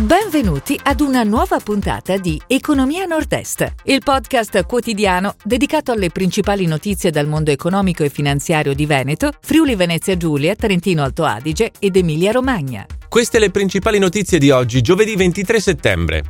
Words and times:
Benvenuti 0.00 0.80
ad 0.82 1.02
una 1.02 1.24
nuova 1.24 1.60
puntata 1.60 2.16
di 2.16 2.40
Economia 2.46 3.04
Nord-Est, 3.04 3.74
il 3.84 4.00
podcast 4.02 4.64
quotidiano 4.64 5.34
dedicato 5.44 5.92
alle 5.92 6.08
principali 6.08 6.64
notizie 6.64 7.10
dal 7.10 7.26
mondo 7.26 7.50
economico 7.50 8.02
e 8.02 8.08
finanziario 8.08 8.72
di 8.72 8.86
Veneto, 8.86 9.30
Friuli 9.42 9.74
Venezia 9.74 10.16
Giulia, 10.16 10.54
Trentino 10.54 11.02
Alto 11.02 11.24
Adige 11.24 11.72
ed 11.78 11.96
Emilia 11.96 12.32
Romagna. 12.32 12.86
Queste 13.10 13.38
le 13.38 13.50
principali 13.50 13.98
notizie 13.98 14.38
di 14.38 14.50
oggi, 14.50 14.80
giovedì 14.80 15.16
23 15.16 15.60
settembre. 15.60 16.24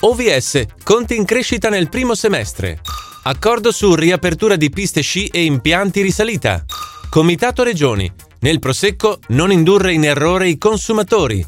OVS, 0.00 0.64
conti 0.82 1.14
in 1.14 1.24
crescita 1.24 1.68
nel 1.68 1.88
primo 1.88 2.16
semestre. 2.16 2.80
Accordo 3.22 3.70
su 3.70 3.94
riapertura 3.94 4.56
di 4.56 4.68
piste 4.68 5.02
sci 5.02 5.28
e 5.28 5.44
impianti 5.44 6.02
risalita. 6.02 6.64
Comitato 7.08 7.62
Regioni, 7.62 8.12
nel 8.40 8.58
prosecco 8.58 9.20
non 9.28 9.52
indurre 9.52 9.92
in 9.92 10.02
errore 10.02 10.48
i 10.48 10.58
consumatori. 10.58 11.46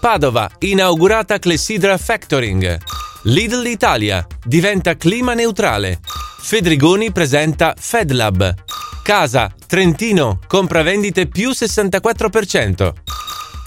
Padova, 0.00 0.50
inaugurata 0.60 1.38
Clessidra 1.38 1.98
Factoring. 1.98 2.78
Lidl 3.24 3.66
Italia, 3.66 4.26
diventa 4.42 4.96
clima 4.96 5.34
neutrale. 5.34 6.00
Fedrigoni 6.40 7.12
presenta 7.12 7.74
FedLab. 7.78 8.54
Casa, 9.02 9.52
Trentino, 9.66 10.38
compravendite 10.46 11.26
più 11.26 11.50
64%. 11.50 12.92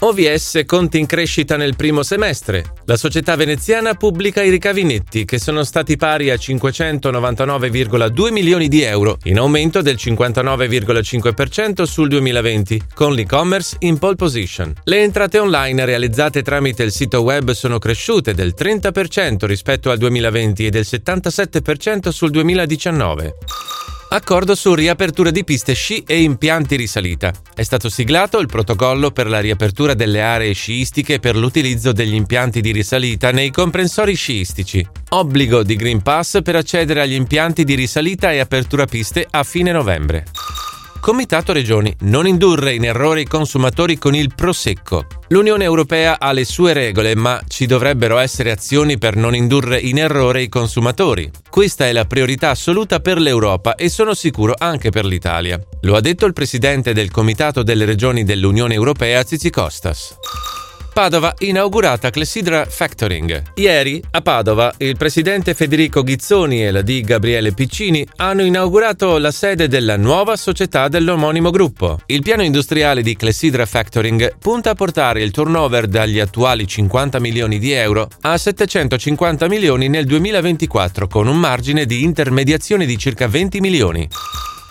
OVS 0.00 0.62
conti 0.66 0.98
in 0.98 1.06
crescita 1.06 1.56
nel 1.56 1.76
primo 1.76 2.02
semestre. 2.02 2.64
La 2.84 2.96
società 2.96 3.36
veneziana 3.36 3.94
pubblica 3.94 4.42
i 4.42 4.50
ricavi 4.50 4.82
netti 4.84 5.24
che 5.24 5.38
sono 5.38 5.64
stati 5.64 5.96
pari 5.96 6.30
a 6.30 6.34
599,2 6.34 8.32
milioni 8.32 8.68
di 8.68 8.82
euro, 8.82 9.18
in 9.24 9.38
aumento 9.38 9.80
del 9.80 9.96
59,5% 9.98 11.84
sul 11.84 12.08
2020, 12.08 12.82
con 12.94 13.14
l'e-commerce 13.14 13.76
in 13.80 13.98
pole 13.98 14.16
position. 14.16 14.72
Le 14.84 15.02
entrate 15.02 15.38
online 15.38 15.84
realizzate 15.84 16.42
tramite 16.42 16.82
il 16.82 16.92
sito 16.92 17.22
web 17.22 17.52
sono 17.52 17.78
cresciute 17.78 18.34
del 18.34 18.54
30% 18.56 19.46
rispetto 19.46 19.90
al 19.90 19.98
2020 19.98 20.66
e 20.66 20.70
del 20.70 20.84
77% 20.86 22.08
sul 22.10 22.30
2019. 22.30 23.34
Accordo 24.14 24.54
su 24.54 24.74
riapertura 24.74 25.32
di 25.32 25.42
piste 25.42 25.72
sci 25.72 26.04
e 26.06 26.22
impianti 26.22 26.76
risalita. 26.76 27.32
È 27.52 27.64
stato 27.64 27.88
siglato 27.88 28.38
il 28.38 28.46
protocollo 28.46 29.10
per 29.10 29.28
la 29.28 29.40
riapertura 29.40 29.94
delle 29.94 30.22
aree 30.22 30.52
sciistiche 30.52 31.18
per 31.18 31.34
l'utilizzo 31.34 31.90
degli 31.90 32.14
impianti 32.14 32.60
di 32.60 32.70
risalita 32.70 33.32
nei 33.32 33.50
comprensori 33.50 34.14
sciistici. 34.14 34.86
Obbligo 35.08 35.64
di 35.64 35.74
Green 35.74 36.00
Pass 36.00 36.42
per 36.42 36.54
accedere 36.54 37.00
agli 37.00 37.14
impianti 37.14 37.64
di 37.64 37.74
risalita 37.74 38.30
e 38.30 38.38
apertura 38.38 38.84
piste 38.84 39.26
a 39.28 39.42
fine 39.42 39.72
novembre. 39.72 40.26
Comitato 41.04 41.52
Regioni, 41.52 41.94
non 42.04 42.26
indurre 42.26 42.72
in 42.72 42.86
errore 42.86 43.20
i 43.20 43.26
consumatori 43.26 43.98
con 43.98 44.14
il 44.14 44.32
prosecco. 44.34 45.04
L'Unione 45.28 45.62
Europea 45.62 46.18
ha 46.18 46.32
le 46.32 46.46
sue 46.46 46.72
regole, 46.72 47.14
ma 47.14 47.42
ci 47.46 47.66
dovrebbero 47.66 48.16
essere 48.16 48.50
azioni 48.50 48.96
per 48.96 49.14
non 49.14 49.34
indurre 49.34 49.78
in 49.78 49.98
errore 49.98 50.40
i 50.40 50.48
consumatori. 50.48 51.30
Questa 51.50 51.86
è 51.86 51.92
la 51.92 52.06
priorità 52.06 52.48
assoluta 52.48 53.00
per 53.00 53.18
l'Europa 53.18 53.74
e 53.74 53.90
sono 53.90 54.14
sicuro 54.14 54.54
anche 54.56 54.88
per 54.88 55.04
l'Italia. 55.04 55.60
Lo 55.82 55.94
ha 55.94 56.00
detto 56.00 56.24
il 56.24 56.32
presidente 56.32 56.94
del 56.94 57.10
Comitato 57.10 57.62
delle 57.62 57.84
Regioni 57.84 58.24
dell'Unione 58.24 58.72
Europea, 58.72 59.22
Zizi 59.24 59.50
Costas. 59.50 60.16
Padova 60.94 61.34
inaugurata 61.40 62.10
Clessidra 62.10 62.66
Factoring. 62.66 63.42
Ieri 63.56 64.00
a 64.12 64.20
Padova 64.20 64.72
il 64.78 64.96
presidente 64.96 65.52
Federico 65.52 66.04
Ghizzoni 66.04 66.64
e 66.64 66.70
la 66.70 66.82
D 66.82 67.00
Gabriele 67.00 67.52
Piccini 67.52 68.06
hanno 68.18 68.42
inaugurato 68.42 69.18
la 69.18 69.32
sede 69.32 69.66
della 69.66 69.96
nuova 69.96 70.36
società 70.36 70.86
dell'omonimo 70.86 71.50
gruppo. 71.50 71.98
Il 72.06 72.22
piano 72.22 72.44
industriale 72.44 73.02
di 73.02 73.16
Clessidra 73.16 73.66
Factoring 73.66 74.36
punta 74.38 74.70
a 74.70 74.74
portare 74.74 75.24
il 75.24 75.32
turnover 75.32 75.88
dagli 75.88 76.20
attuali 76.20 76.64
50 76.64 77.18
milioni 77.18 77.58
di 77.58 77.72
euro 77.72 78.08
a 78.20 78.38
750 78.38 79.48
milioni 79.48 79.88
nel 79.88 80.06
2024 80.06 81.08
con 81.08 81.26
un 81.26 81.38
margine 81.40 81.86
di 81.86 82.04
intermediazione 82.04 82.86
di 82.86 82.96
circa 82.96 83.26
20 83.26 83.58
milioni. 83.58 84.08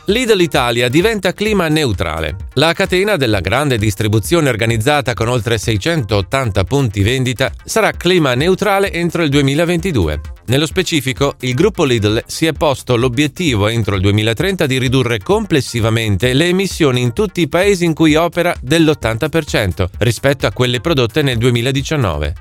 Lidl 0.08 0.42
Italia 0.42 0.90
diventa 0.90 1.32
clima 1.32 1.70
neutrale. 1.70 2.36
La 2.56 2.74
catena 2.74 3.16
della 3.16 3.40
grande 3.40 3.78
distribuzione 3.78 4.50
organizzata 4.50 5.14
con 5.14 5.30
oltre 5.30 5.58
680 5.58 6.66
punti 6.66 7.02
vendita 7.02 7.54
sarà 7.64 7.92
clima 7.92 8.34
neutrale 8.34 8.92
entro 8.92 9.24
il 9.24 9.30
2022. 9.30 10.20
Nello 10.48 10.66
specifico, 10.66 11.36
il 11.40 11.54
gruppo 11.54 11.86
Lidl 11.86 12.22
si 12.28 12.46
è 12.46 12.52
posto 12.52 12.98
l'obiettivo 12.98 13.70
entro 13.70 13.96
il 13.96 14.02
2030 14.02 14.66
di 14.66 14.78
ridurre 14.78 15.20
complessivamente 15.20 16.34
le 16.34 16.48
emissioni 16.48 17.00
in 17.00 17.14
tutti 17.14 17.40
i 17.40 17.48
paesi 17.48 17.86
in 17.86 17.94
cui 17.94 18.16
opera 18.16 18.54
dell'80% 18.60 19.86
rispetto 20.00 20.46
a 20.46 20.52
quelle 20.52 20.82
prodotte 20.82 21.22
nel 21.22 21.38
2019. 21.38 22.34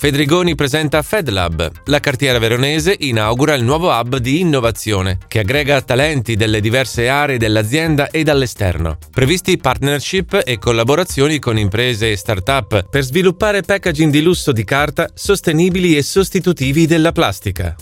Fedrigoni 0.00 0.54
presenta 0.54 1.02
FedLab. 1.02 1.72
La 1.86 1.98
cartiera 1.98 2.38
veronese 2.38 2.94
inaugura 3.00 3.54
il 3.54 3.64
nuovo 3.64 3.90
hub 3.90 4.18
di 4.18 4.38
innovazione 4.38 5.18
che 5.26 5.40
aggrega 5.40 5.82
talenti 5.82 6.36
delle 6.36 6.60
diverse 6.60 7.08
aree 7.08 7.36
dell'azienda 7.36 8.08
e 8.08 8.22
dall'esterno. 8.22 8.98
Previsti 9.10 9.56
partnership 9.56 10.40
e 10.44 10.56
collaborazioni 10.58 11.40
con 11.40 11.58
imprese 11.58 12.12
e 12.12 12.16
start-up 12.16 12.88
per 12.88 13.02
sviluppare 13.02 13.62
packaging 13.62 14.12
di 14.12 14.22
lusso 14.22 14.52
di 14.52 14.62
carta 14.62 15.10
sostenibili 15.12 15.96
e 15.96 16.02
sostitutivi 16.04 16.86
della 16.86 17.10
plastica. 17.10 17.74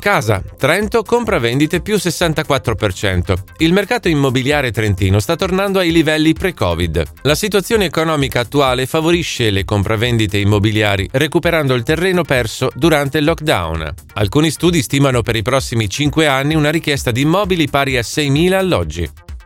Casa. 0.00 0.42
Trento 0.58 1.04
compra 1.04 1.38
vendite 1.38 1.80
più 1.80 1.94
64%. 1.94 3.34
Il 3.58 3.72
mercato 3.72 4.08
immobiliare 4.08 4.72
trentino 4.72 5.20
sta 5.20 5.36
tornando 5.36 5.78
ai 5.78 5.92
livelli 5.92 6.32
pre-Covid. 6.32 7.04
La 7.22 7.36
situazione 7.36 7.84
economica 7.84 8.40
attuale 8.40 8.86
favorisce 8.86 9.50
le 9.50 9.64
compravendite 9.64 10.38
immobiliari, 10.38 11.08
recuperando 11.12 11.74
il 11.74 11.84
terreno 11.84 12.22
perso 12.22 12.72
durante 12.74 13.18
il 13.18 13.24
lockdown. 13.24 13.94
Alcuni 14.14 14.50
studi 14.50 14.82
stimano 14.82 15.22
per 15.22 15.36
i 15.36 15.42
prossimi 15.42 15.88
5 15.88 16.26
anni 16.26 16.56
una 16.56 16.70
richiesta 16.70 17.12
di 17.12 17.20
immobili 17.20 17.68
pari 17.68 17.96
a 17.96 18.00
6.000 18.00 18.52
alloggi. 18.54 19.10